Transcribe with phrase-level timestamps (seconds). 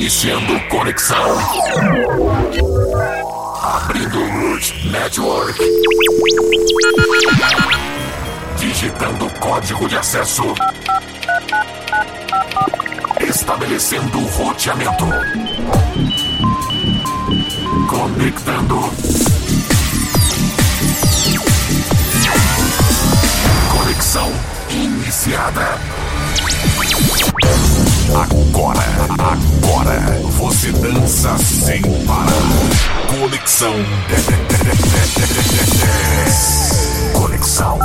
[0.00, 1.38] Iniciando conexão.
[3.62, 5.60] Abrindo Root Network.
[8.56, 10.54] Digitando código de acesso.
[13.20, 15.04] Estabelecendo roteamento.
[17.86, 18.80] Conectando.
[23.70, 24.32] Conexão
[24.70, 25.78] iniciada.
[28.14, 30.00] Agora, agora,
[30.36, 32.26] você dança sem parar.
[33.08, 33.72] Conexão
[34.08, 34.26] 10.
[37.14, 37.78] Conexão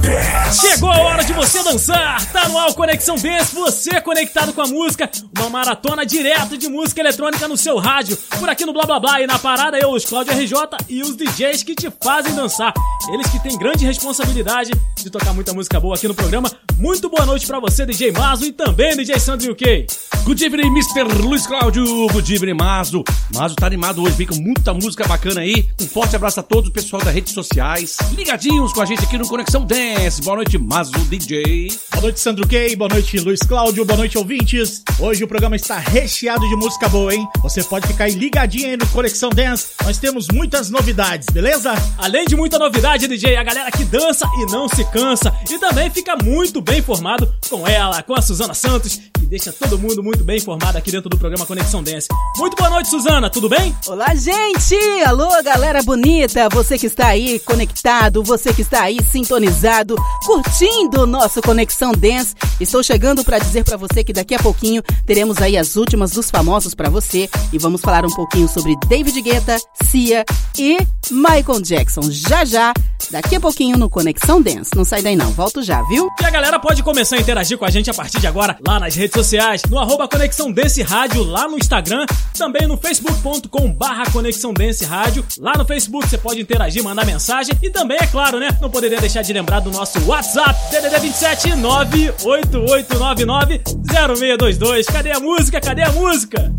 [0.00, 0.60] 10.
[0.60, 2.24] Chegou a hora de você dançar!
[2.32, 6.68] Tá no ar o Conexão Dance, você conectado com a música, uma maratona direto de
[6.68, 9.90] música eletrônica no seu rádio, por aqui no Blá Blá Blá e na parada eu,
[9.90, 10.54] os Cláudio RJ
[10.88, 12.72] e os DJs que te fazem dançar.
[13.12, 16.50] Eles que têm grande responsabilidade de tocar muita música boa aqui no programa.
[16.78, 19.86] Muito boa noite pra você, DJ Mazo, e também DJ Sandro UK.
[20.24, 21.04] Good evening, Mr.
[21.22, 21.84] Luiz Cláudio.
[22.08, 23.04] Good evening, Mazo.
[23.34, 25.66] Mazo tá animado hoje, vem com muita música bacana aí.
[25.80, 27.98] Um forte abraço a todos o pessoal das redes sociais.
[28.16, 30.22] Ligadinhos com a gente aqui no Conexão Dance.
[30.22, 31.68] Boa noite, Mazo DJ.
[31.90, 32.74] Boa noite, Sandro Kay.
[32.74, 33.84] Boa noite, Luiz Cláudio.
[33.84, 34.82] Boa noite, ouvintes.
[34.98, 37.28] Hoje o programa está recheado de música boa, hein?
[37.42, 39.68] Você pode ficar aí ligadinho aí no Conexão Dance.
[39.84, 41.74] Nós temos muitas novidades, beleza?
[41.98, 45.90] Além de muita novidade, DJ, a galera que dança e não se cansa e também
[45.90, 50.24] fica muito bem informado com ela, com a Suzana Santos, que deixa todo mundo muito
[50.24, 52.08] bem informado aqui dentro do programa Conexão Dance.
[52.38, 53.74] Muito boa noite, Suzana, tudo bem?
[53.86, 54.76] Olá, gente!
[55.06, 56.48] Alô, galera bonita!
[56.50, 62.34] Você que está aí conectado, você que está aí sintonizado, curtindo o nosso Conexão Dance.
[62.58, 66.30] Estou chegando para dizer para você que daqui a pouquinho teremos aí as últimas dos
[66.30, 70.24] famosos para você e vamos falar um pouquinho sobre David Guetta, Cia
[70.58, 70.78] e
[71.10, 72.02] Michael Jackson.
[72.10, 72.72] Já já,
[73.10, 74.70] daqui a pouquinho no Conexão Dance.
[74.74, 76.08] Não sai daí não, volto já, viu?
[76.20, 78.80] E a galera pode começar a interagir com a gente a partir de agora lá
[78.80, 84.10] nas redes sociais, no arroba Conexão Dance Rádio, lá no Instagram, também no facebook.com barra
[84.10, 85.24] Conexão Dance Rádio.
[85.38, 89.00] Lá no Facebook você pode interagir, mandar mensagem e também, é claro, né, não poderia
[89.00, 94.86] deixar de lembrar do nosso WhatsApp, DDD 27 98899 0622.
[94.86, 95.60] Cadê a música?
[95.60, 96.52] Cadê a música?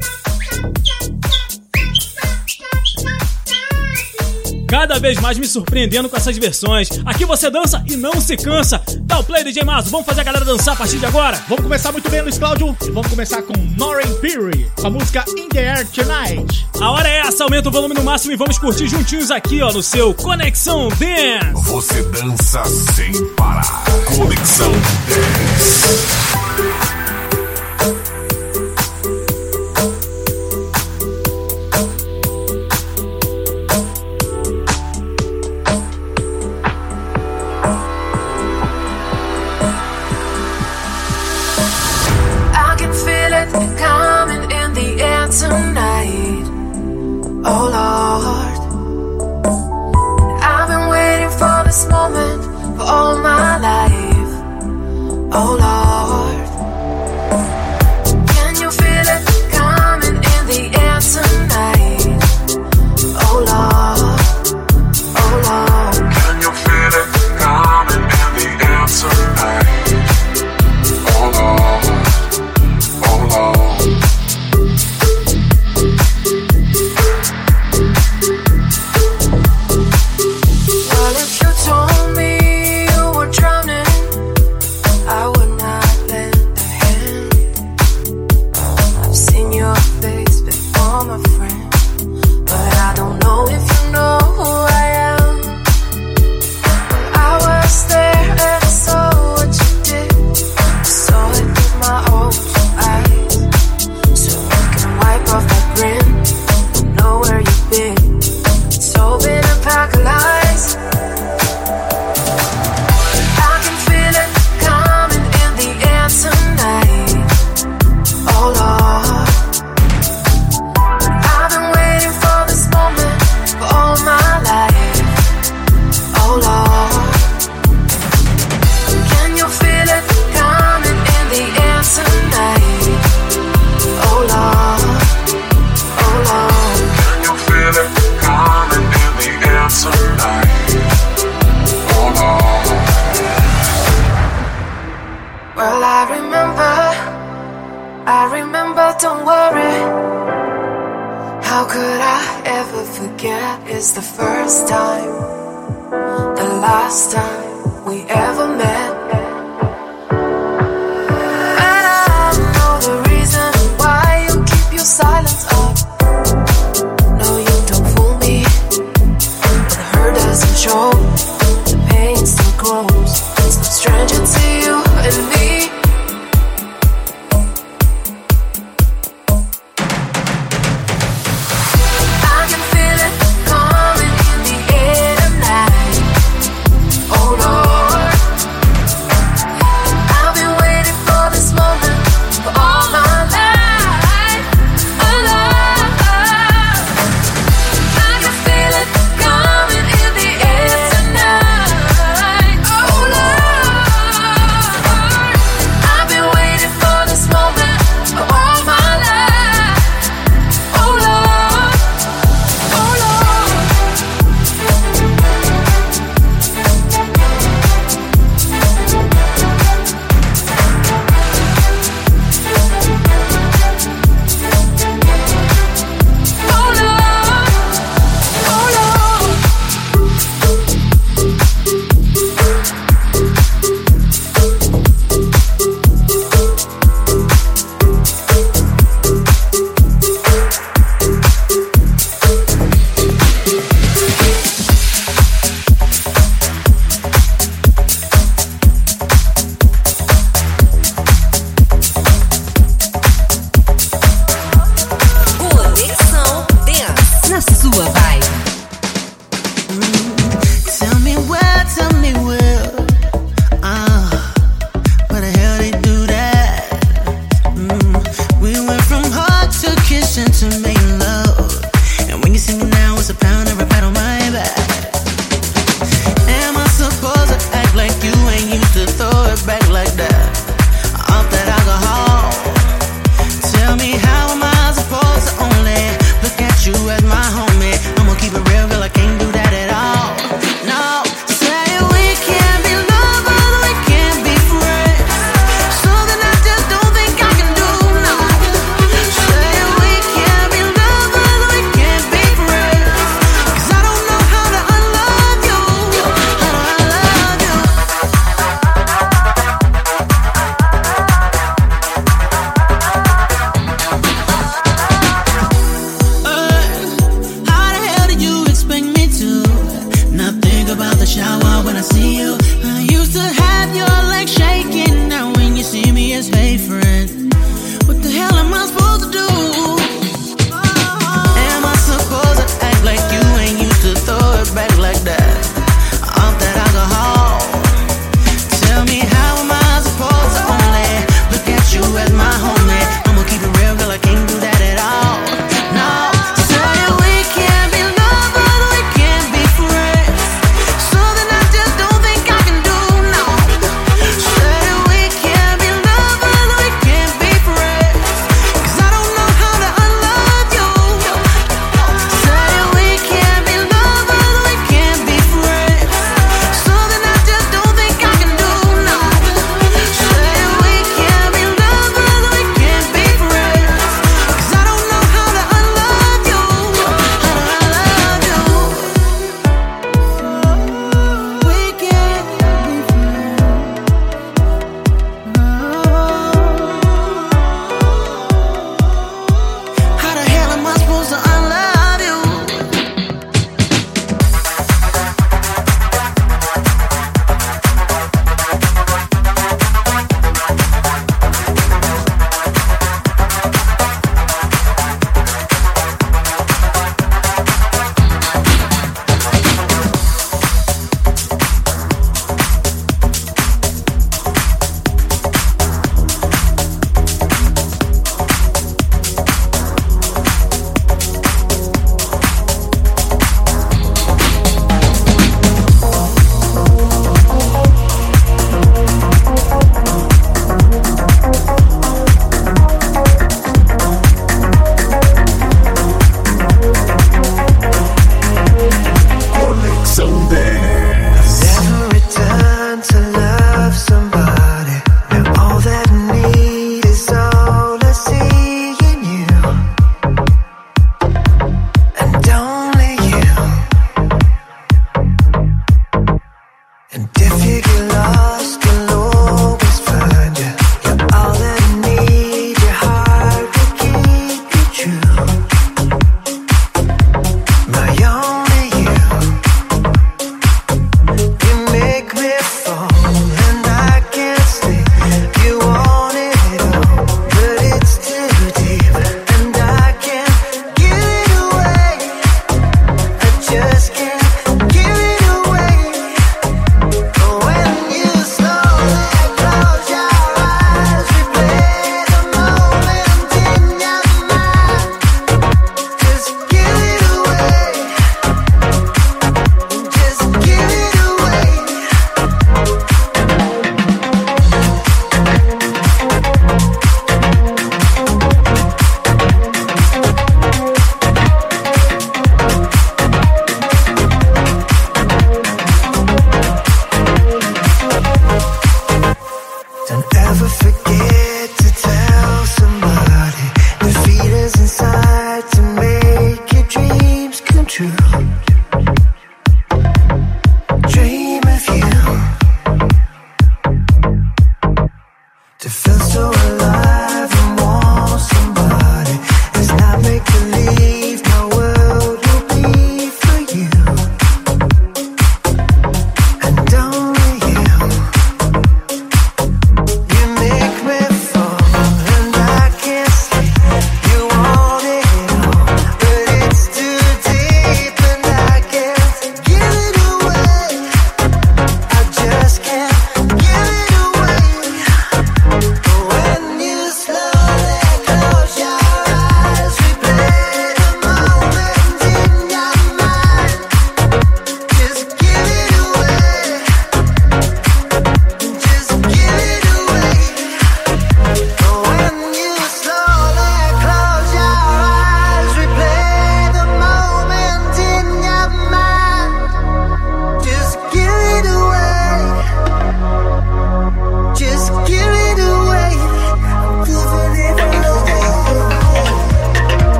[4.67, 6.89] Cada vez mais me surpreendendo com essas versões.
[7.05, 8.81] Aqui você dança e não se cansa.
[9.01, 9.89] Dá o play, DJ Mazo.
[9.89, 11.41] Vamos fazer a galera dançar a partir de agora?
[11.47, 12.75] Vamos começar muito bem, Luiz Cláudio.
[12.85, 16.67] E vamos começar com Noreen Peary, com a música In The Air Tonight.
[16.79, 19.71] A hora é essa, aumenta o volume no máximo e vamos curtir juntinhos aqui, ó,
[19.71, 21.69] no seu Conexão Dance.
[21.69, 23.83] Você dança sem parar.
[24.17, 24.71] Conexão
[25.07, 26.84] 10.
[55.37, 56.24] Oh Lord,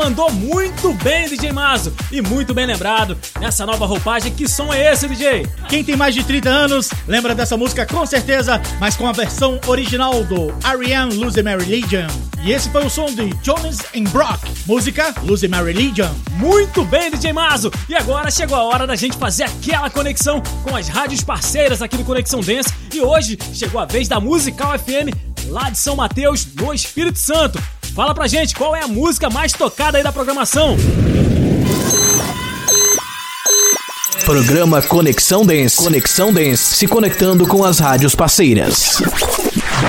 [0.00, 1.92] mandou muito bem, DJ Mazo.
[2.10, 3.18] E muito bem lembrado.
[3.38, 5.46] Nessa nova roupagem, que som é esse, DJ?
[5.68, 9.60] Quem tem mais de 30 anos lembra dessa música com certeza, mas com a versão
[9.66, 12.06] original do Ariane Lose My Religion.
[12.42, 16.08] E esse foi o som de Jones and Brock, música Lose My Religion.
[16.32, 17.70] Muito bem, DJ Mazo.
[17.86, 21.98] E agora chegou a hora da gente fazer aquela conexão com as rádios parceiras aqui
[21.98, 22.72] do Conexão Dance.
[22.94, 25.14] E hoje chegou a vez da Musical FM
[25.48, 27.62] lá de São Mateus, no Espírito Santo.
[27.94, 30.76] Fala pra gente qual é a música mais tocada aí da programação.
[34.24, 35.76] Programa Conexão Dance.
[35.76, 36.76] Conexão Dance.
[36.76, 39.02] Se conectando com as rádios parceiras.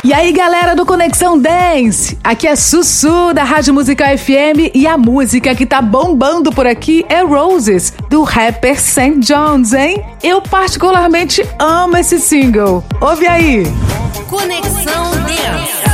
[0.03, 2.17] E aí, galera do Conexão Dance!
[2.23, 7.05] Aqui é Sussu da Rádio Musical FM e a música que tá bombando por aqui
[7.07, 9.19] é Roses, do rapper St.
[9.19, 10.03] Jones, hein?
[10.23, 12.83] Eu particularmente amo esse single.
[12.99, 13.63] Ouve aí!
[14.27, 15.90] Conexão Dance.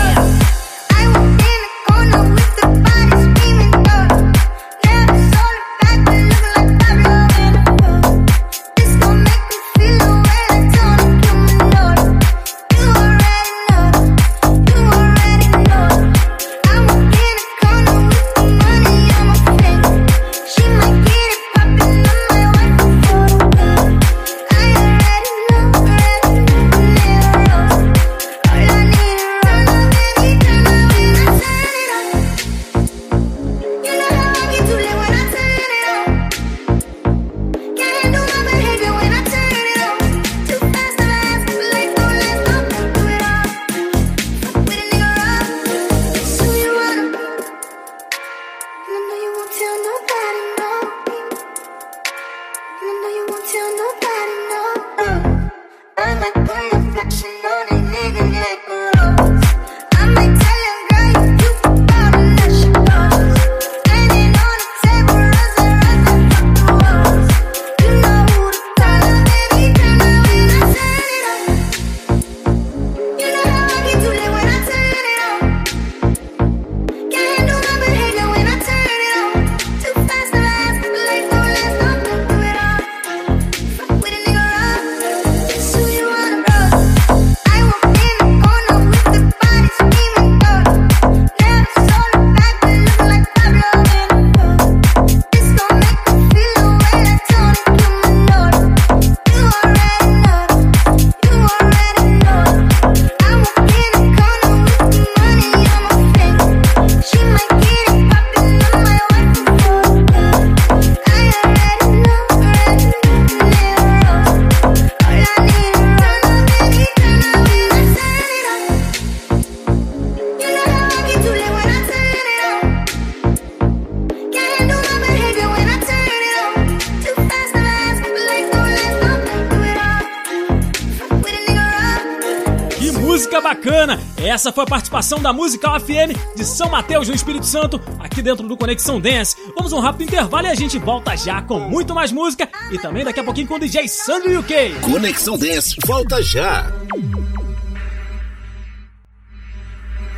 [134.48, 138.48] Essa foi a participação da Musical FM de São Mateus, no Espírito Santo, aqui dentro
[138.48, 139.36] do Conexão Dance.
[139.54, 143.04] Vamos um rápido intervalo e a gente volta já com muito mais música e também
[143.04, 144.76] daqui a pouquinho com o DJ Sandro UK.
[144.90, 146.72] Conexão Dance volta já.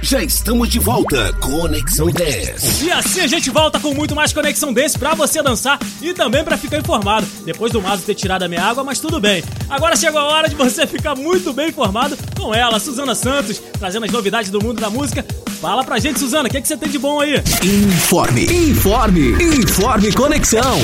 [0.09, 1.31] Já estamos de volta.
[1.33, 2.81] Conexão 10.
[2.81, 6.43] E assim a gente volta com muito mais Conexão Dance pra você dançar e também
[6.43, 7.27] pra ficar informado.
[7.45, 9.43] Depois do Mazo ter tirado a minha água, mas tudo bem.
[9.69, 14.07] Agora chegou a hora de você ficar muito bem informado com ela, Suzana Santos, trazendo
[14.07, 15.23] as novidades do mundo da música.
[15.61, 17.35] Fala pra gente, Suzana, o que, que você tem de bom aí?
[17.35, 20.79] Informe, informe, informe Conexão.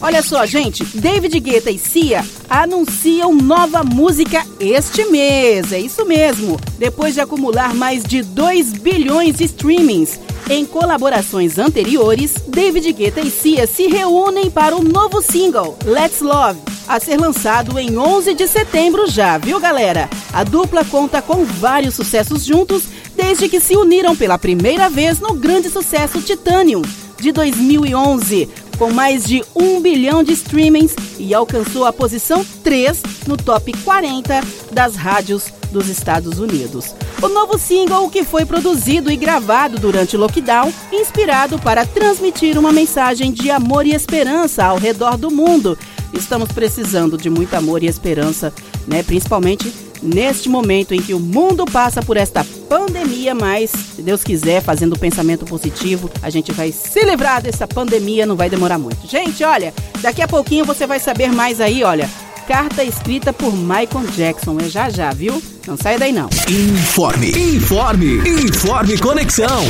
[0.00, 5.72] Olha só, gente, David Guetta e Cia anunciam nova música este mês.
[5.72, 6.60] É isso mesmo.
[6.78, 13.32] Depois de acumular mais de 2 bilhões de streamings em colaborações anteriores, David Guetta e
[13.32, 18.46] Cia se reúnem para o novo single Let's Love, a ser lançado em 11 de
[18.46, 20.08] setembro já, viu, galera?
[20.32, 22.84] A dupla conta com vários sucessos juntos
[23.16, 26.82] desde que se uniram pela primeira vez no grande sucesso Titanium
[27.18, 28.48] de 2011,
[28.78, 34.40] com mais de 1 bilhão de streamings e alcançou a posição 3 no top 40
[34.70, 36.94] das rádios dos Estados Unidos.
[37.22, 42.72] O novo single, que foi produzido e gravado durante o lockdown, inspirado para transmitir uma
[42.72, 45.78] mensagem de amor e esperança ao redor do mundo.
[46.12, 48.52] Estamos precisando de muito amor e esperança,
[48.86, 49.02] né?
[49.02, 54.62] Principalmente neste momento em que o mundo passa por esta pandemia, mas se Deus quiser,
[54.62, 59.06] fazendo o pensamento positivo, a gente vai se livrar dessa pandemia, não vai demorar muito.
[59.06, 62.08] Gente, olha, daqui a pouquinho você vai saber mais aí, olha.
[62.46, 65.42] Carta escrita por Michael Jackson, é já já, viu?
[65.66, 66.28] Não sai daí não.
[66.48, 69.64] Informe, informe, informe Conexão.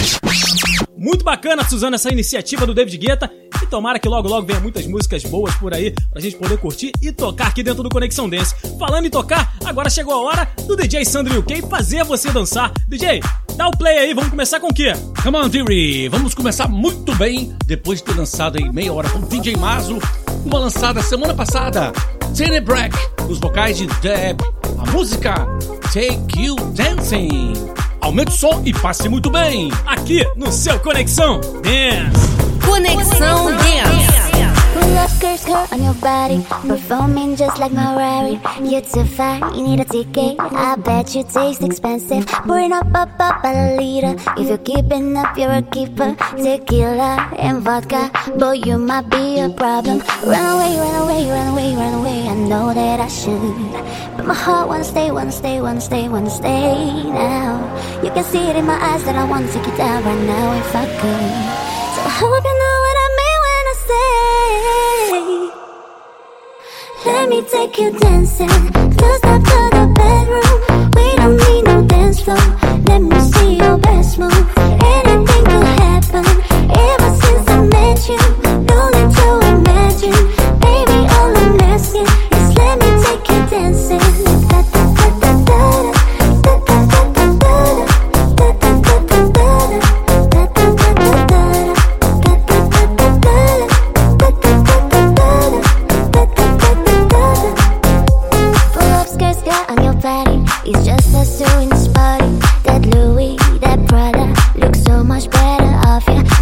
[0.96, 3.30] Muito bacana, Suzana, essa iniciativa do David Guetta.
[3.62, 6.92] E tomara que logo logo venha muitas músicas boas por aí pra gente poder curtir
[7.02, 8.54] e tocar aqui dentro do Conexão Dance.
[8.78, 12.72] Falando em tocar, agora chegou a hora do DJ Sandro UK fazer você dançar.
[12.88, 13.20] DJ,
[13.56, 14.92] dá o play aí, vamos começar com o quê?
[15.22, 16.08] Come on, Deary!
[16.08, 19.98] Vamos começar muito bem depois de ter lançado aí meia hora com o DJ Mazo.
[20.44, 21.92] Uma lançada semana passada,
[22.36, 22.96] Tene Brack,
[23.28, 24.40] os vocais de Deb.
[24.78, 25.34] A música
[25.92, 27.85] Take You Dancing.
[28.06, 29.68] Aumente o som e passe muito bem.
[29.84, 32.64] Aqui no seu Conexão Dance.
[32.64, 34.16] Conexão Dance.
[54.26, 55.60] my heart wants to stay, wants to stay,
[56.08, 57.62] wants to stay now.
[58.02, 60.22] You can see it in my eyes that I want to take it down right
[60.26, 61.32] now if I could.
[61.94, 64.66] So I hope you know what I mean when I say,
[67.06, 68.48] Let me take you dancing,
[68.98, 70.56] Just stop to the bedroom.
[70.96, 72.44] We don't need no dance floor.
[72.88, 74.32] Let me see your best move.
[74.58, 76.26] Anything could happen.
[76.90, 78.18] Ever since I met you,
[78.70, 80.18] don't need to imagine,
[80.66, 80.98] baby.
[81.14, 84.05] All I'm asking is let me take you dancing.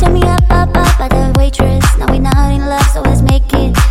[0.05, 1.97] Turn me up, up, up at the waitress.
[1.97, 3.84] Now we're not in love, so let's make it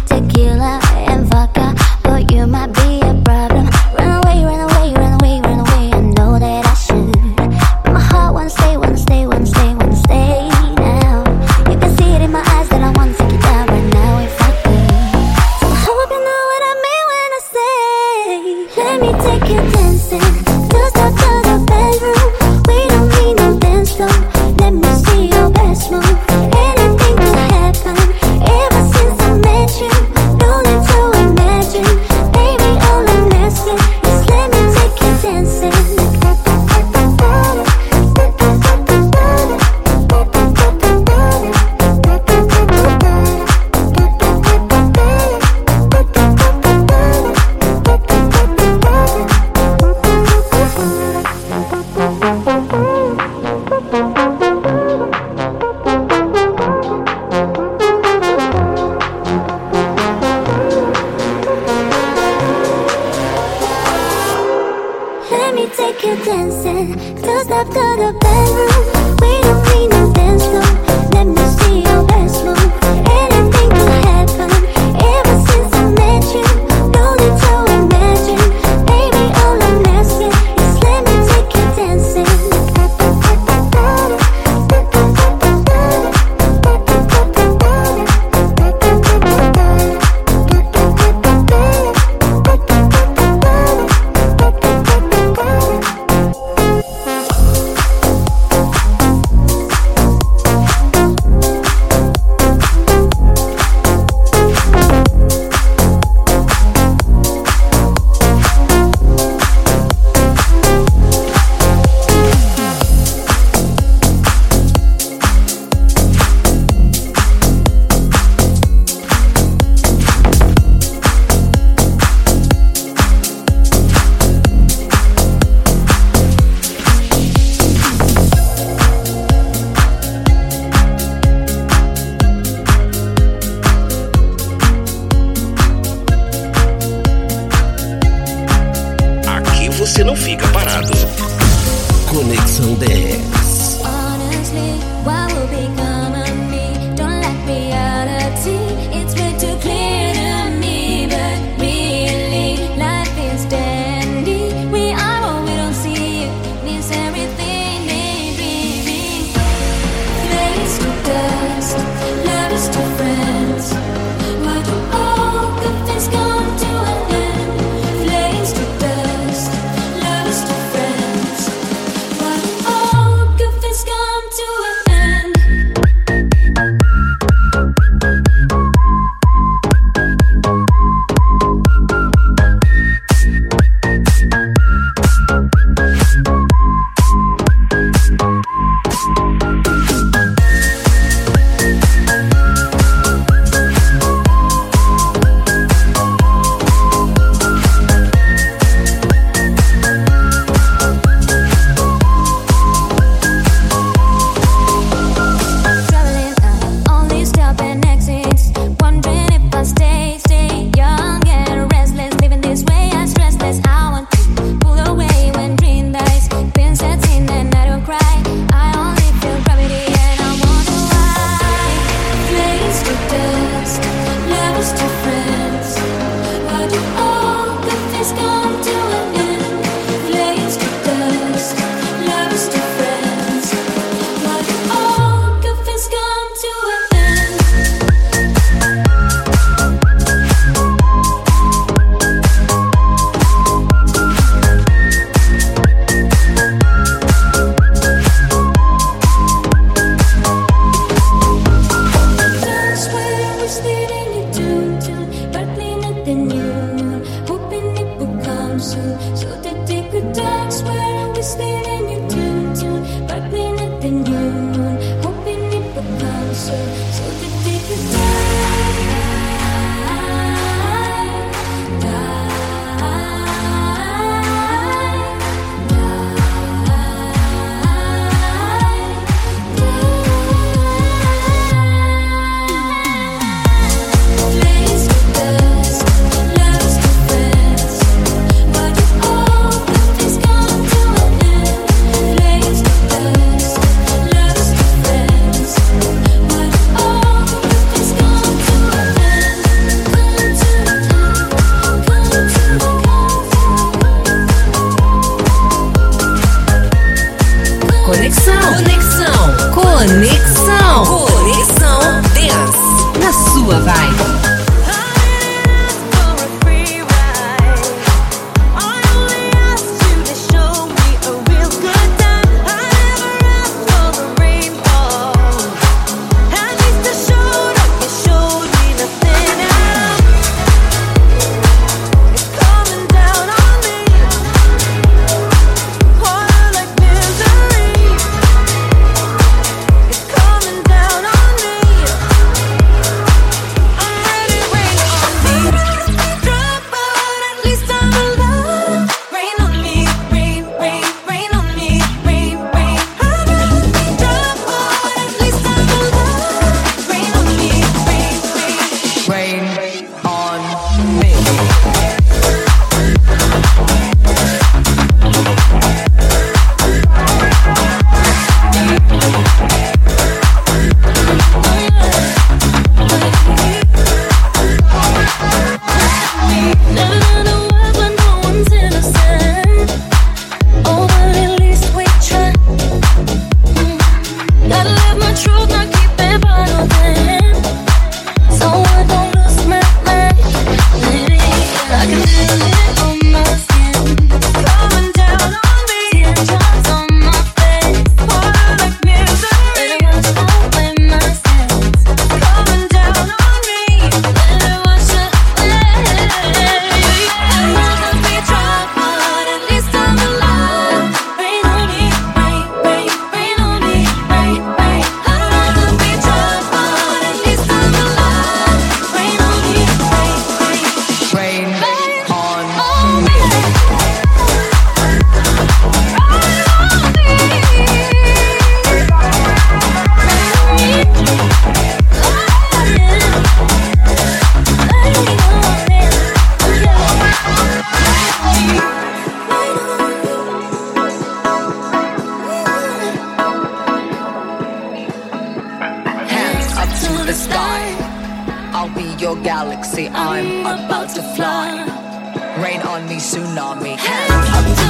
[452.44, 453.78] Rain on me, tsunami.
[453.78, 454.63] Hands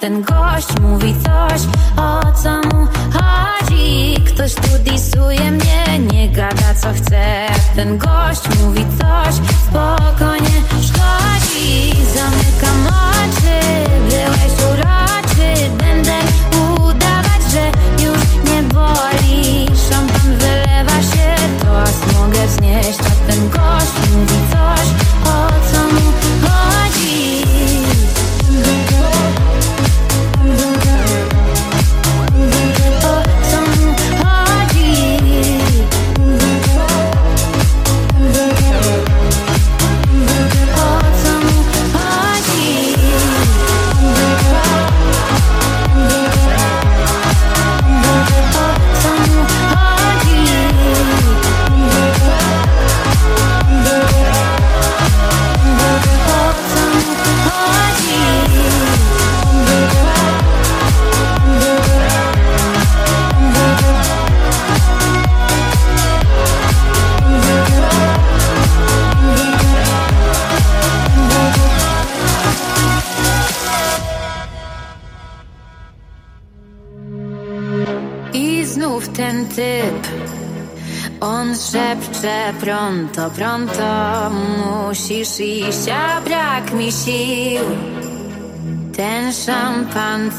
[0.00, 0.35] then go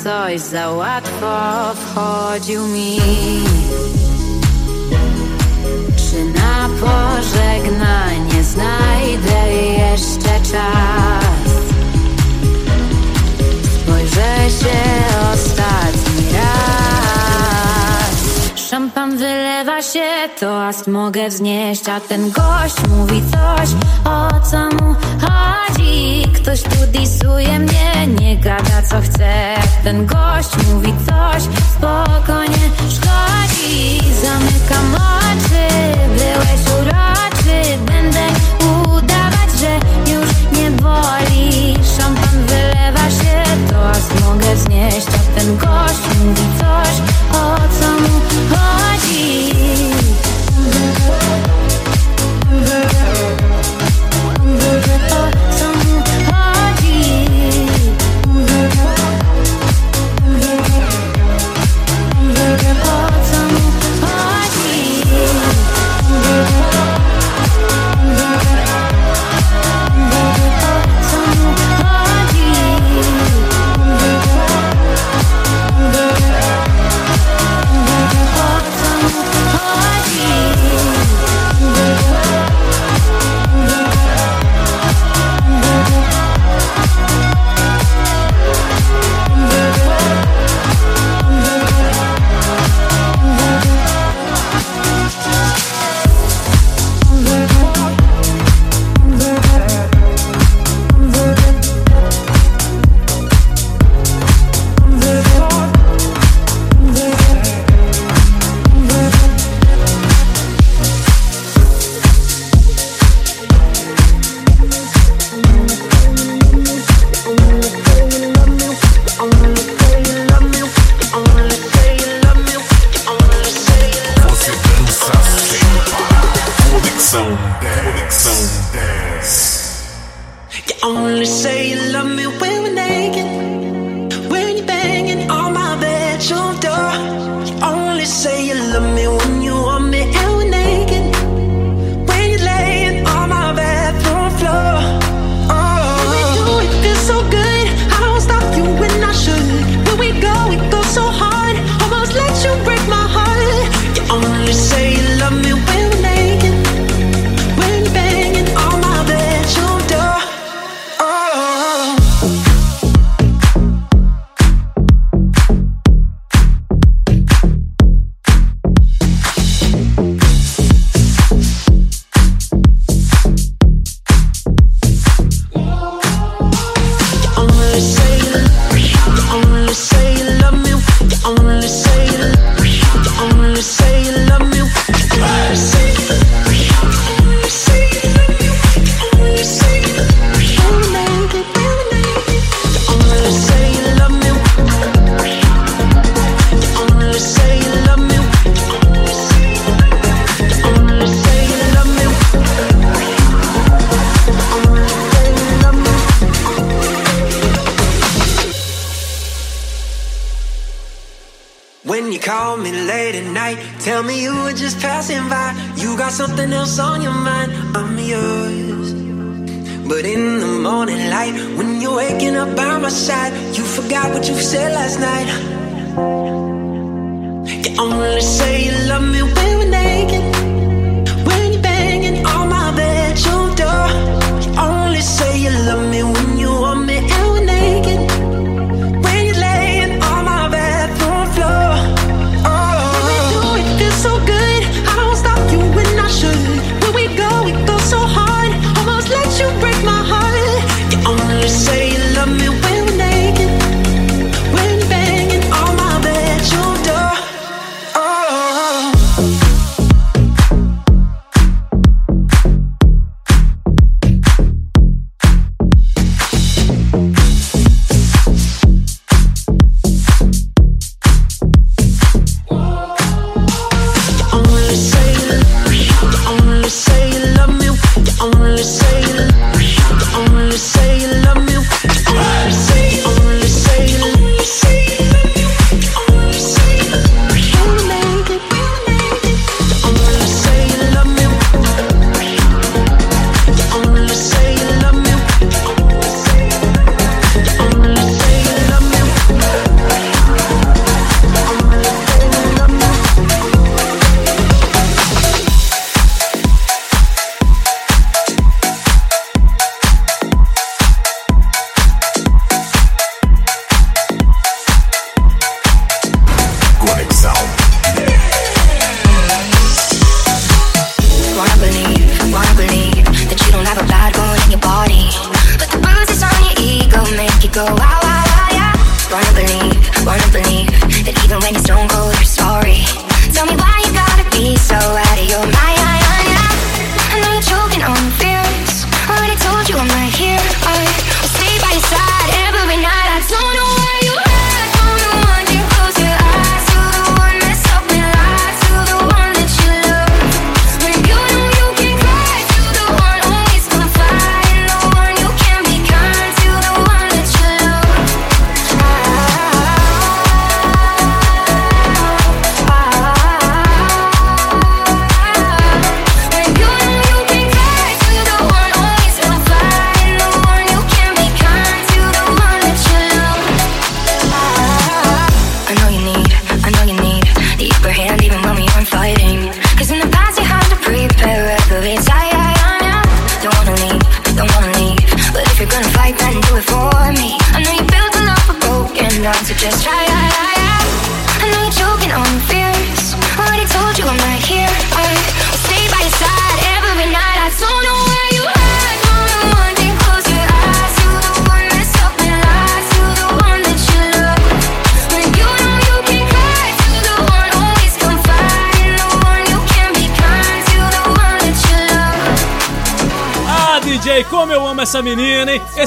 [0.07, 1.37] ktoś za łatwo
[1.75, 2.99] wchodził mi.
[5.95, 11.51] Czy na pożegnanie znajdę jeszcze czas?
[13.63, 14.79] Spojrzę się
[15.33, 18.15] ostatni raz.
[18.69, 23.69] Szampan wylewa się, toast mogę wznieść A ten gość mówi coś,
[24.05, 25.36] o co mu chodzi.
[26.47, 29.55] Ktoś tu disuje mnie, nie gada co chce.
[29.83, 31.43] Ten gość mówi coś,
[31.75, 32.69] spokojnie.
[32.89, 35.96] Szkodzi Zamykam oczy.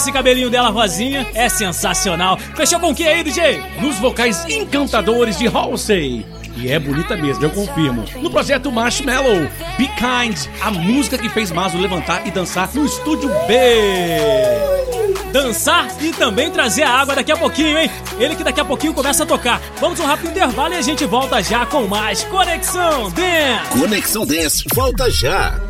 [0.00, 2.38] esse cabelinho dela rosinha é sensacional.
[2.56, 3.62] Fechou com o que aí, DJ?
[3.82, 6.24] Nos vocais encantadores de Halsey.
[6.56, 8.06] E é bonita mesmo, eu confirmo.
[8.16, 9.46] No projeto Marshmallow,
[9.76, 13.54] Be Kind, a música que fez Mazo levantar e dançar no estúdio B.
[15.32, 17.90] Dançar e também trazer a água daqui a pouquinho, hein?
[18.18, 19.60] Ele que daqui a pouquinho começa a tocar.
[19.78, 23.78] Vamos um rápido intervalo e a gente volta já com mais Conexão Dance.
[23.78, 25.60] Conexão Dance, volta já.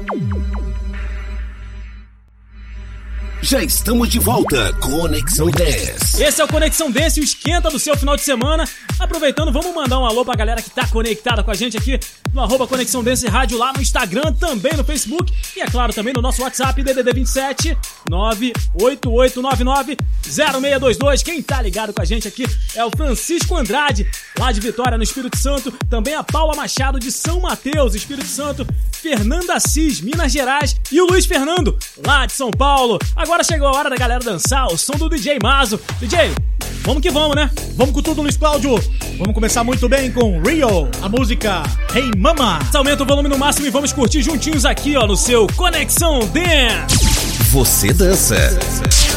[3.50, 4.72] Já estamos de volta.
[4.74, 6.20] Conexão 10.
[6.20, 8.62] Esse é o Conexão 10 e o esquenta do seu final de semana.
[8.96, 11.98] Aproveitando, vamos mandar um alô pra galera que tá conectada com a gente aqui
[12.32, 16.14] no arroba Conexão Dance Rádio lá no Instagram, também no Facebook e, é claro, também
[16.14, 17.76] no nosso WhatsApp, DDD 27
[18.08, 21.22] 98899 0622.
[21.24, 22.46] Quem tá ligado com a gente aqui
[22.76, 25.72] é o Francisco Andrade, lá de Vitória, no Espírito Santo.
[25.88, 28.64] Também a Paula Machado, de São Mateus, Espírito Santo.
[29.00, 31.76] Fernanda Assis, Minas Gerais, e o Luiz Fernando,
[32.06, 32.98] lá de São Paulo.
[33.16, 35.80] Agora chegou a hora da galera dançar o som do DJ Mazo.
[35.98, 36.34] DJ,
[36.82, 37.50] vamos que vamos, né?
[37.76, 38.78] Vamos com tudo, Luiz Cláudio.
[39.16, 41.62] Vamos começar muito bem com Rio, a música
[41.94, 42.58] Hey Mama.
[42.74, 47.50] Aumenta o volume no máximo e vamos curtir juntinhos aqui, ó, no seu Conexão Dance.
[47.50, 48.36] Você dança.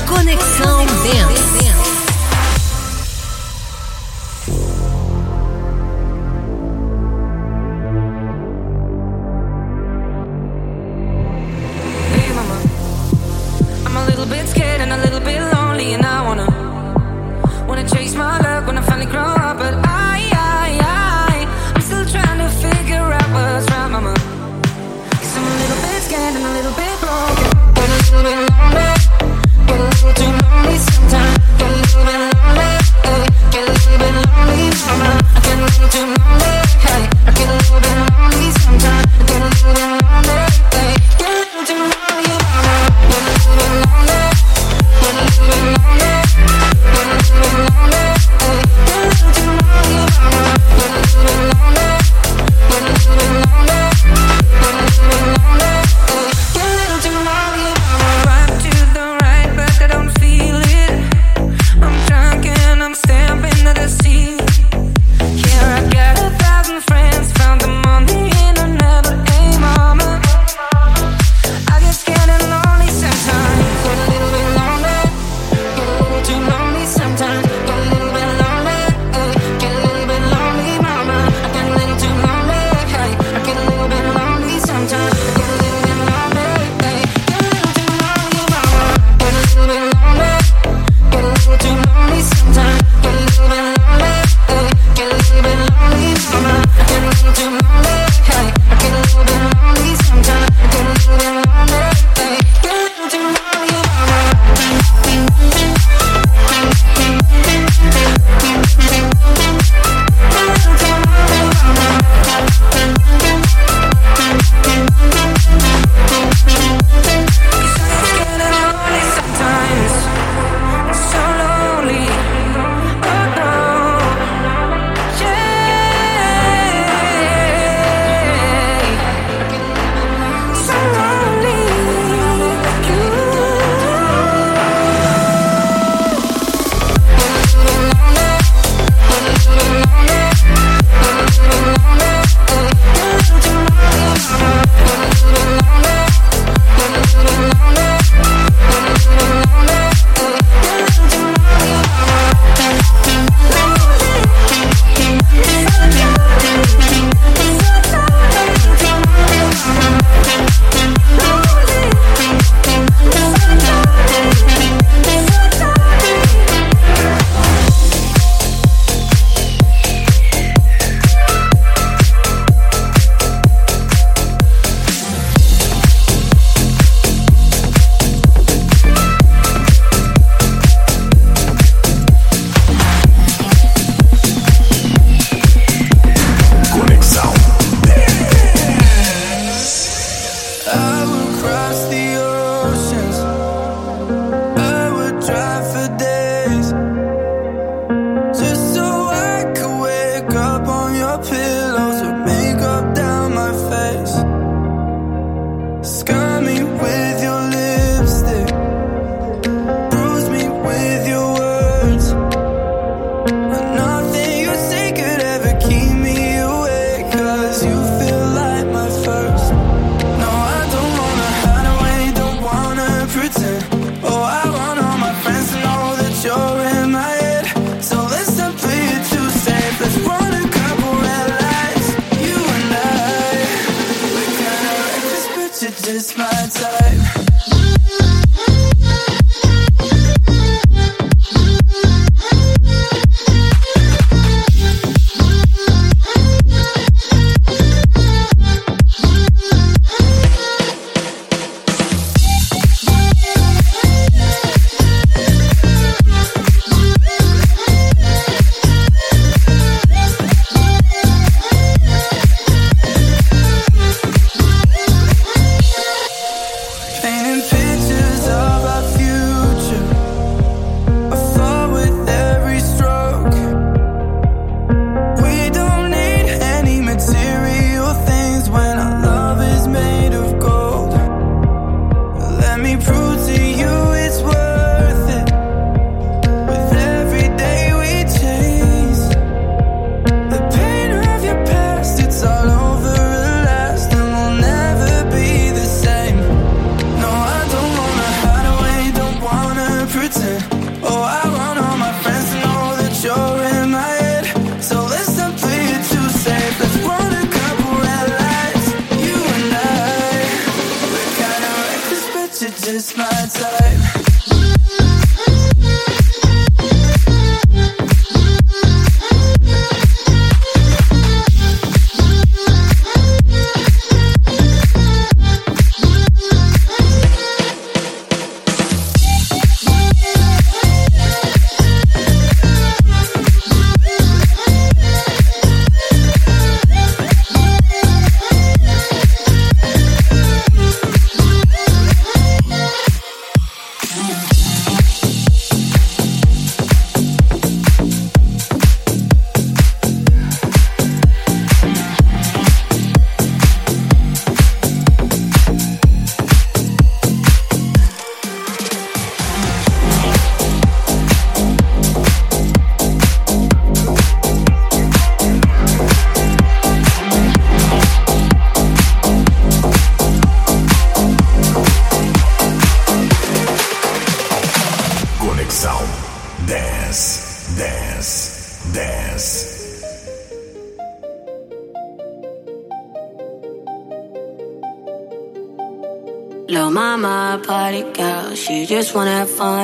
[0.07, 1.92] Conexão Dance.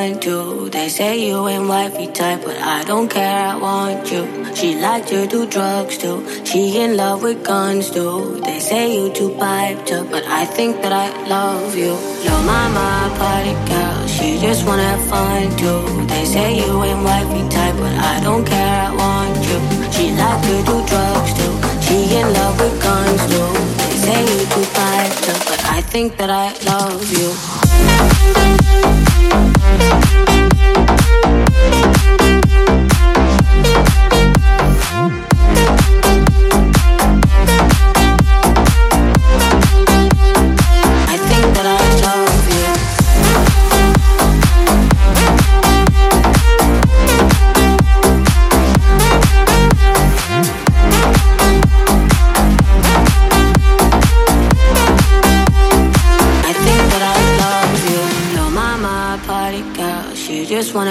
[0.08, 0.70] Too.
[0.70, 4.24] They say you ain't wifey type, but I don't care, I want you.
[4.56, 8.40] She like to do drugs too, she in love with guns too.
[8.46, 11.94] They say you too piped up, but I think that I love you.
[12.24, 15.84] Lil' mama, party girl, she just wanna have fun too.
[16.08, 19.60] They say you ain't wifey type, but I don't care, I want you.
[19.96, 21.54] She like to do drugs too,
[21.86, 23.50] she in love with guns too.
[23.82, 25.49] They say you too piped up,
[25.90, 27.34] think that I love you.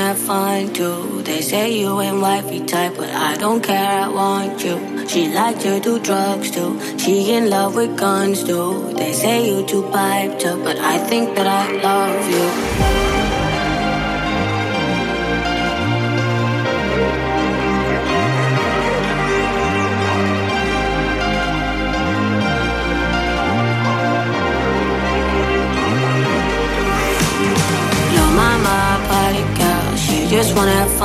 [0.08, 1.22] Have fun too.
[1.22, 5.06] They say you ain't wifey type, but I don't care, I want you.
[5.06, 6.72] She like to do drugs too.
[6.98, 8.94] She in love with guns too.
[8.94, 12.87] They say you too piped up, but I think that I love you.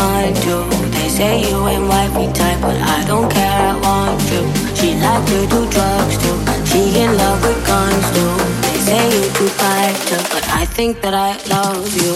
[0.03, 0.91] Wanna have.
[0.93, 4.43] They say you ain't wifey type, but I don't care, I want you.
[4.77, 6.37] She like to do drugs too.
[6.69, 8.33] She in love with guns too.
[8.65, 12.13] They say you too fight too, but I think that I love you.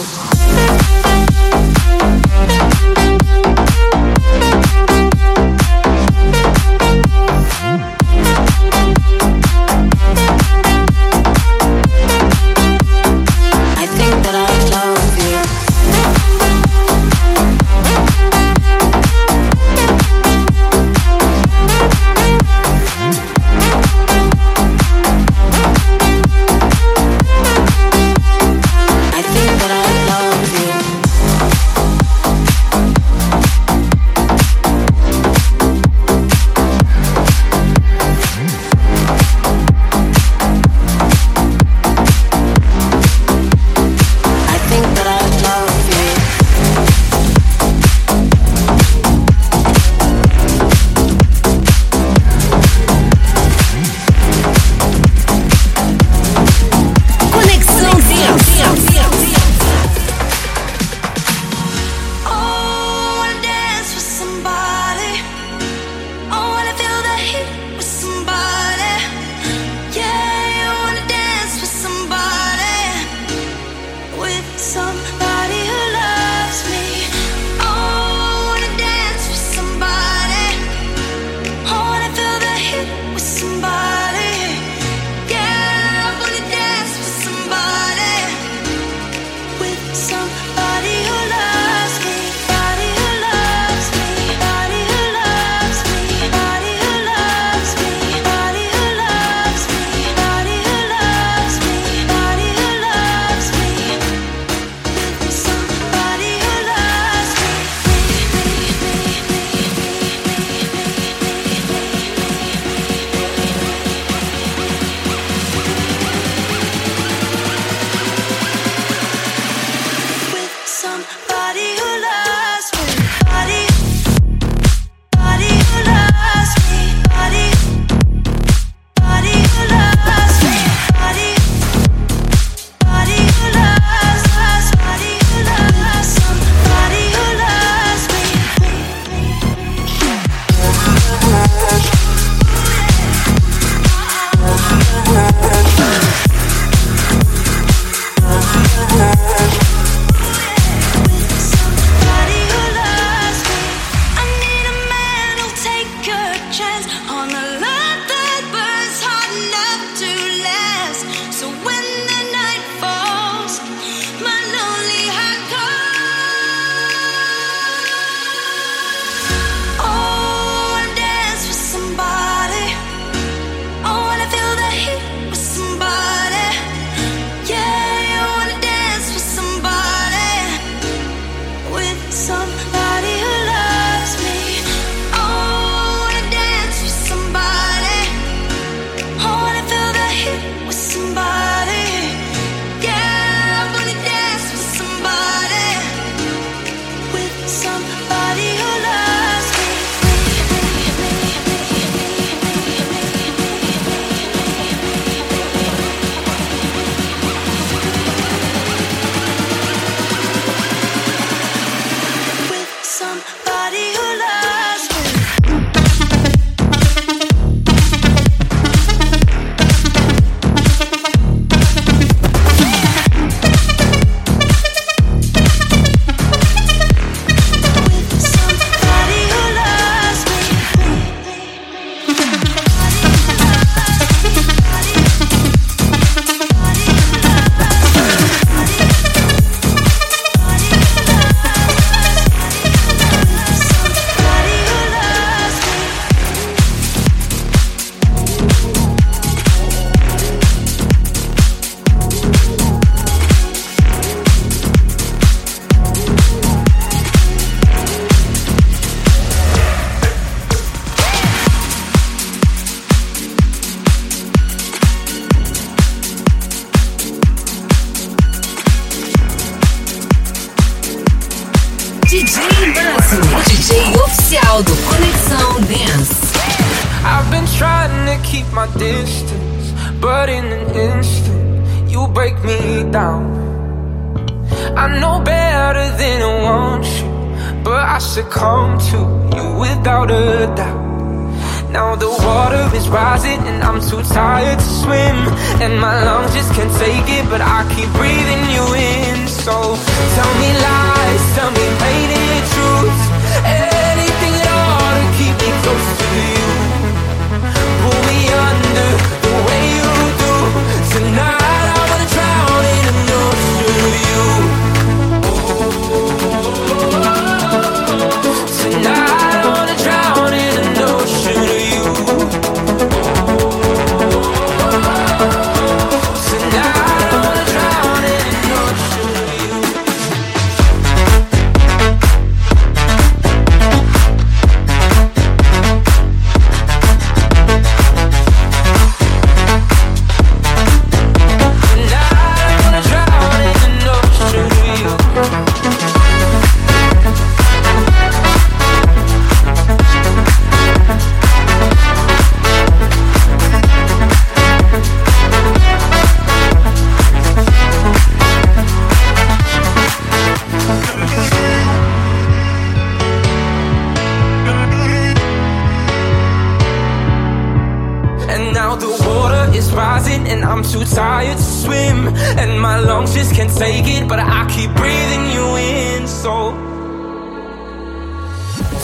[373.58, 376.06] take it, but I keep breathing you in.
[376.06, 376.54] So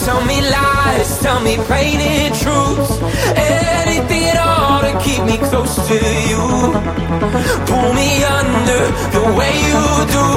[0.05, 2.91] tell me lies, tell me painted truths,
[3.35, 5.95] anything at all to keep me close to
[6.29, 6.43] you.
[7.69, 8.81] Pull me under
[9.15, 9.81] the way you
[10.15, 10.27] do.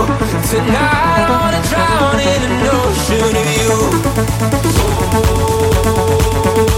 [0.52, 3.48] Tonight I wanna drown in an ocean of
[6.72, 6.77] you.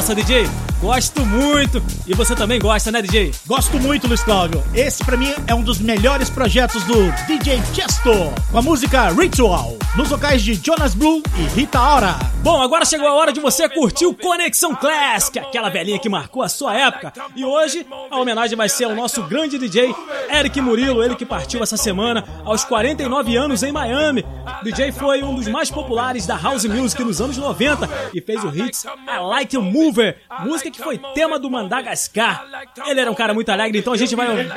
[0.00, 0.48] essa, DJ?
[0.80, 1.82] Gosto muito.
[2.06, 3.32] E você também gosta, né, DJ?
[3.46, 4.64] Gosto muito, Luiz Cláudio.
[4.74, 8.10] Esse para mim é um dos melhores projetos do DJ Chesto,
[8.50, 12.18] com a música Ritual, nos vocais de Jonas Blue e Rita Ora.
[12.42, 16.42] Bom, agora chegou a hora de você curtir o Conexão Classic, aquela velhinha que marcou
[16.42, 17.12] a sua época.
[17.36, 19.94] E hoje a homenagem vai ser ao nosso grande DJ
[20.32, 24.24] Eric Murilo, ele que partiu essa semana aos 49 anos em Miami.
[24.62, 28.48] DJ foi um dos mais populares da house music nos anos 90 e fez o
[28.48, 32.44] hit I Like a Mover, música que foi tema do Madagascar.
[32.86, 34.50] Ele era um cara muito alegre, então a gente vai ouvir.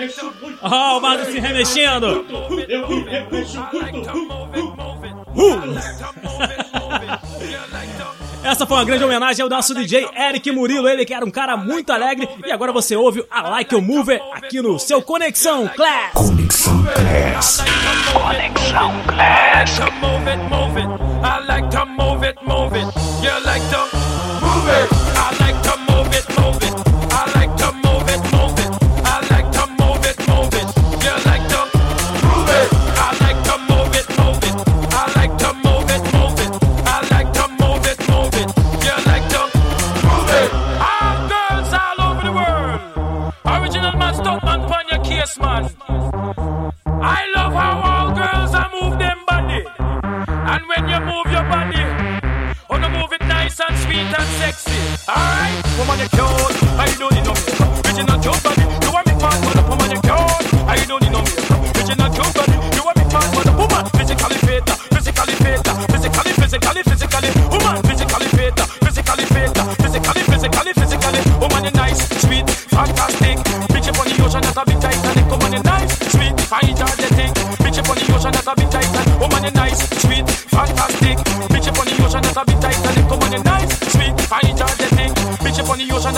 [0.62, 2.26] Oh, o Marcos se remexendo!
[5.36, 6.73] Uh!
[8.44, 10.22] Essa foi uma grande homenagem ao nosso DJ então.
[10.22, 12.28] Eric Murilo, ele que era um cara muito alegre.
[12.45, 16.11] E agora você ouve a Like a Mover aqui no seu Conexão Class.
[16.14, 17.64] Conexão Class.
[18.11, 19.80] Conexão Class.
[20.02, 20.88] Move it, move it.
[21.24, 22.86] I like to move it, move it.
[23.24, 23.88] You like to
[24.41, 25.43] move it.
[56.04, 56.62] your code.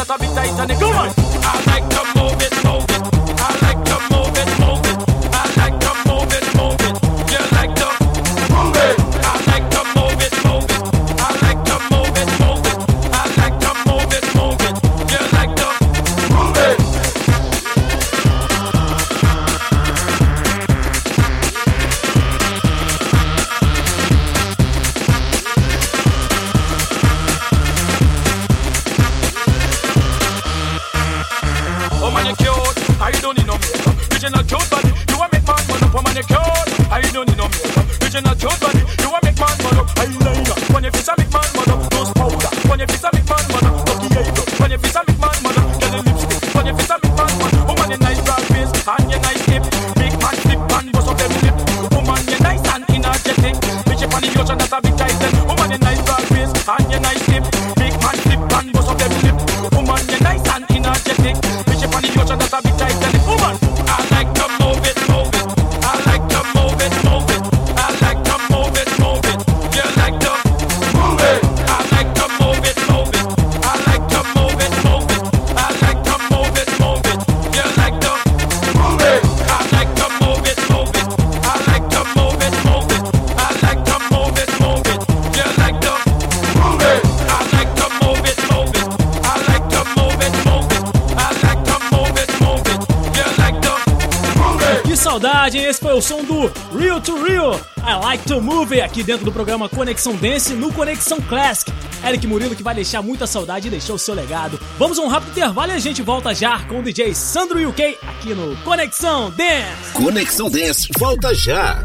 [0.06, 1.25] shot a bit tight and it come on.
[99.06, 101.72] Dentro do programa Conexão Dance no Conexão Classic.
[102.06, 104.60] Eric Murilo que vai deixar muita saudade e deixou o seu legado.
[104.78, 107.98] Vamos a um rápido intervalo e a gente volta já com o DJ Sandro UK
[108.02, 109.94] aqui no Conexão Dance.
[109.94, 111.84] Conexão Dance volta já.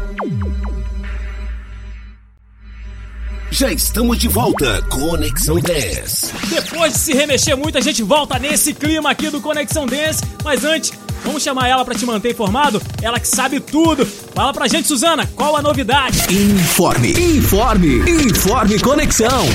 [3.51, 4.81] Já estamos de volta.
[4.83, 6.33] Conexão Dance.
[6.49, 10.23] Depois de se remexer muito, a gente volta nesse clima aqui do Conexão Dance.
[10.43, 10.93] Mas antes,
[11.23, 12.81] vamos chamar ela pra te manter informado.
[13.01, 14.07] Ela que sabe tudo.
[14.41, 16.17] Fala pra gente, Suzana, qual a novidade?
[16.33, 19.45] Informe, informe, informe Conexão.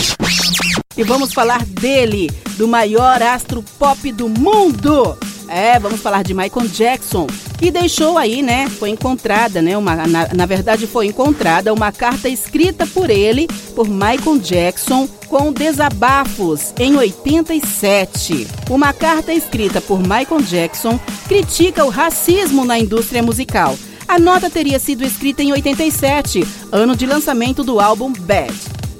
[0.96, 5.18] E vamos falar dele, do maior astro pop do mundo.
[5.48, 7.26] É, vamos falar de Michael Jackson,
[7.58, 8.68] que deixou aí, né?
[8.68, 9.76] Foi encontrada, né?
[9.76, 15.52] Uma, na, na verdade, foi encontrada uma carta escrita por ele, por Michael Jackson, com
[15.52, 18.46] desabafos em 87.
[18.70, 20.96] Uma carta escrita por Michael Jackson
[21.26, 23.76] critica o racismo na indústria musical.
[24.16, 28.54] A nota teria sido escrita em 87, ano de lançamento do álbum Bad.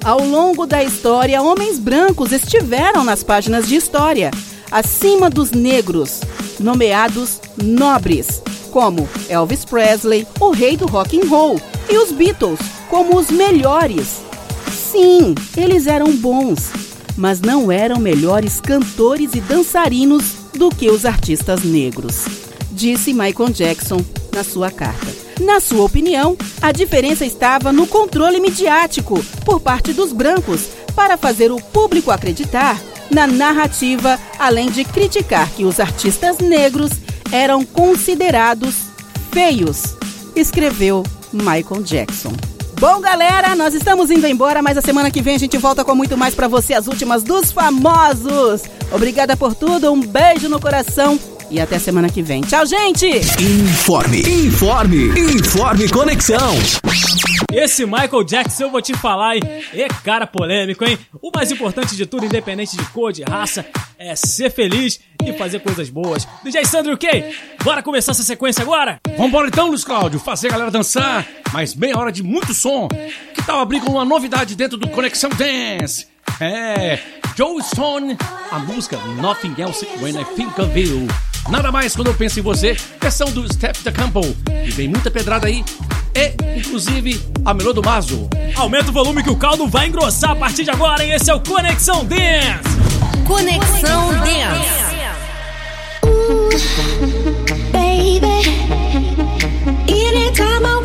[0.05, 4.29] Ao longo da história, homens brancos estiveram nas páginas de história,
[4.69, 6.21] acima dos negros,
[6.59, 13.17] nomeados nobres, como Elvis Presley, o rei do rock and roll, e os Beatles, como
[13.17, 14.21] os melhores.
[14.71, 16.69] Sim, eles eram bons,
[17.17, 22.27] mas não eram melhores cantores e dançarinos do que os artistas negros,
[22.71, 23.99] disse Michael Jackson
[24.37, 25.07] na sua carta.
[25.41, 31.51] Na sua opinião, a diferença estava no controle midiático por parte dos brancos para fazer
[31.51, 36.91] o público acreditar na narrativa, além de criticar que os artistas negros
[37.31, 38.75] eram considerados
[39.31, 39.95] feios,
[40.35, 41.01] escreveu
[41.33, 42.33] Michael Jackson.
[42.79, 45.95] Bom, galera, nós estamos indo embora, mas a semana que vem a gente volta com
[45.95, 48.61] muito mais pra você, as últimas dos famosos.
[48.91, 51.19] Obrigada por tudo, um beijo no coração
[51.49, 52.41] e até semana que vem.
[52.41, 53.05] Tchau, gente!
[53.05, 56.53] Informe, informe, informe Conexão.
[57.51, 59.41] Esse Michael Jackson, eu vou te falar, hein?
[59.73, 60.97] É cara polêmico, hein?
[61.21, 63.65] O mais importante de tudo, independente de cor, de raça,
[63.97, 66.27] é ser feliz e fazer coisas boas.
[66.43, 67.07] DJ Sandro UK,
[67.63, 68.99] bora começar essa sequência agora?
[69.17, 71.25] Vambora então, Luiz Cláudio, fazer a galera dançar.
[71.53, 72.87] Mas meia hora de muito som.
[73.33, 76.07] Que tal abrir com uma novidade dentro do Conexão Dance?
[76.39, 76.99] É,
[77.35, 78.17] Joe Stone,
[78.51, 81.07] a música Nothing Else When I Think of You.
[81.49, 84.35] Nada mais quando eu penso em você, versão do Steph da Campbell.
[84.65, 85.63] E vem muita pedrada aí.
[86.13, 88.29] E, inclusive, a Melô do Mazo.
[88.55, 91.11] Aumenta o volume que o caldo vai engrossar a partir de agora, hein?
[91.11, 92.77] Esse é o Conexão Dance.
[93.25, 94.87] Conexão Dance.
[97.71, 98.27] baby.
[99.87, 100.76] Anytime my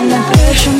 [0.00, 0.79] Celebration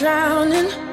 [0.00, 0.89] drowning?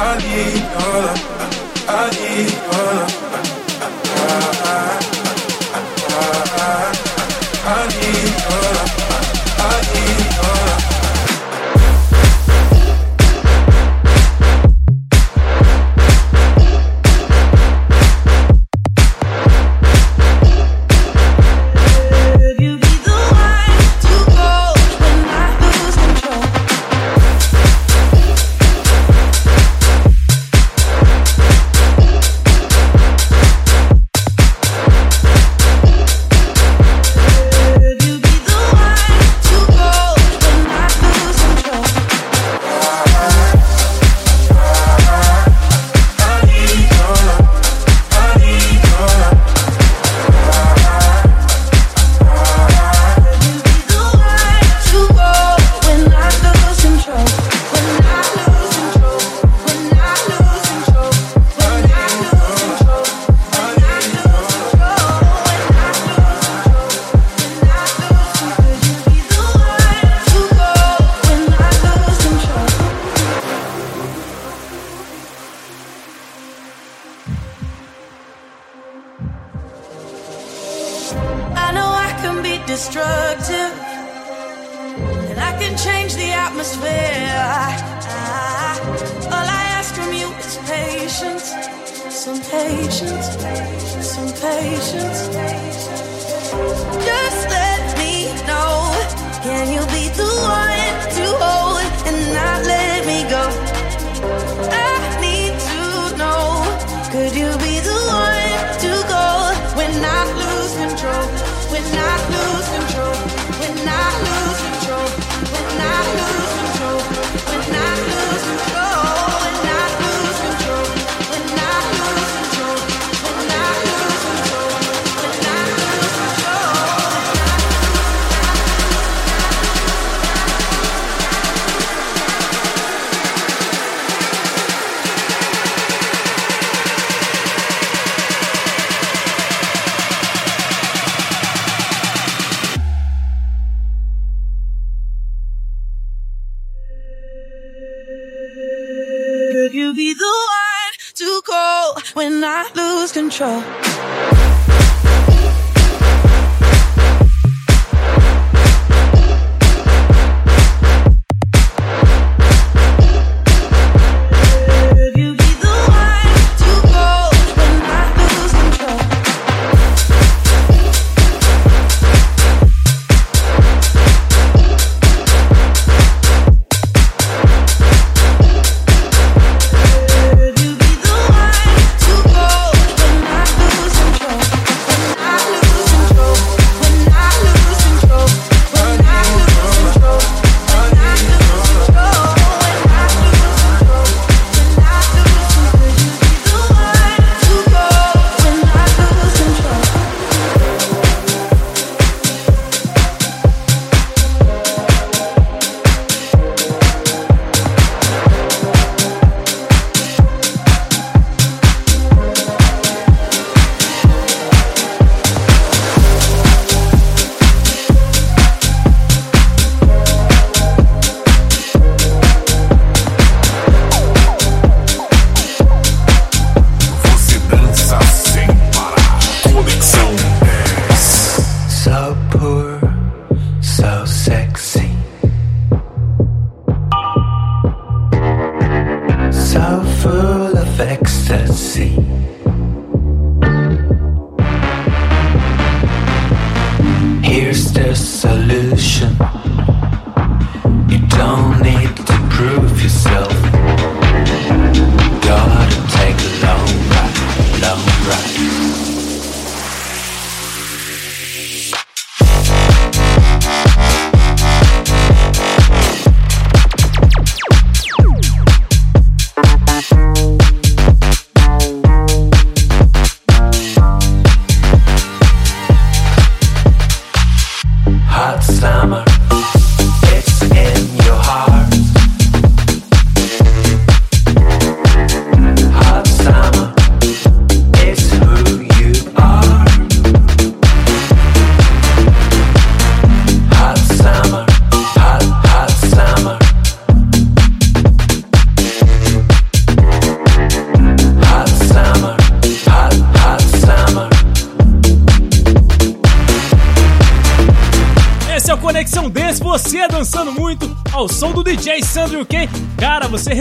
[0.00, 1.22] I need your love.
[1.88, 3.27] I need your love.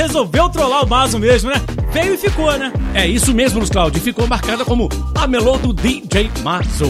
[0.08, 1.62] Resolveu trollar o Mazo mesmo, né?
[1.92, 2.72] Veio e ficou, né?
[2.94, 4.02] É isso mesmo, Luiz Cláudio.
[4.02, 6.90] Ficou marcada como a melô do DJ Mazo.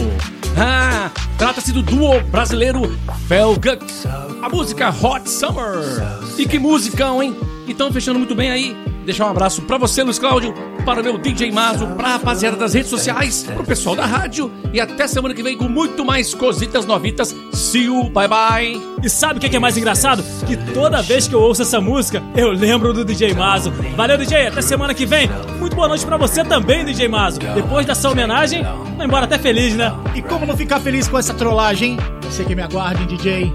[0.56, 2.96] Ah, trata-se do duo brasileiro
[3.26, 3.84] Felgut.
[4.40, 5.78] A música Hot Summer.
[6.38, 7.36] E que musicão, hein?
[7.66, 10.54] Então, fechando muito bem aí, deixar um abraço pra você, Luiz Cláudio,
[10.84, 14.80] para o meu DJ Mazo, pra rapaziada das redes sociais, pro pessoal da rádio e
[14.80, 17.34] até semana que vem com muito mais cositas novitas.
[17.58, 18.80] See you, bye bye.
[19.02, 20.22] E sabe o que é mais engraçado?
[20.46, 23.72] Que toda vez que eu ouço essa música, eu lembro do DJ Mazo.
[23.96, 25.28] Valeu, DJ, até semana que vem.
[25.58, 27.40] Muito boa noite pra você também, DJ Mazo.
[27.40, 28.62] Depois dessa homenagem,
[28.96, 29.92] vai embora até feliz, né?
[30.14, 31.96] E como não ficar feliz com essa trollagem?
[32.22, 33.52] Você que me aguarde, DJ.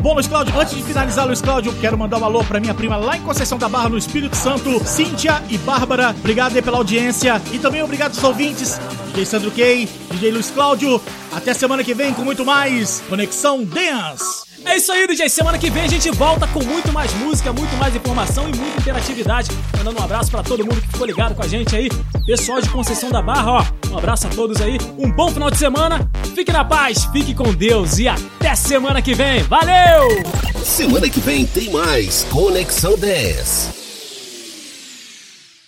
[0.00, 2.96] Bom, Luiz Cláudio, antes de finalizar, Luiz Cláudio, quero mandar um alô pra minha prima
[2.96, 6.14] lá em Conceição da Barra, no Espírito Santo, Cíntia e Bárbara.
[6.20, 11.00] Obrigado aí pela audiência e também obrigado aos ouvintes, DJ Sandro Kay, DJ Luiz Cláudio.
[11.48, 14.44] Até semana que vem com muito mais Conexão Dance.
[14.66, 15.30] É isso aí, DJ.
[15.30, 18.80] Semana que vem a gente volta com muito mais música, muito mais informação e muita
[18.82, 19.50] interatividade.
[19.78, 21.88] Mandando um abraço pra todo mundo que ficou ligado com a gente aí.
[22.26, 23.64] Pessoal de Conceição da Barra, ó.
[23.90, 24.76] Um abraço a todos aí.
[24.98, 26.10] Um bom final de semana.
[26.34, 29.42] Fique na paz, fique com Deus e até semana que vem.
[29.44, 30.22] Valeu!
[30.62, 33.77] Semana que vem tem mais Conexão 10.